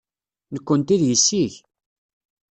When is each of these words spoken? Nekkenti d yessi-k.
Nekkenti 0.53 0.95
d 1.01 1.03
yessi-k. 1.09 1.53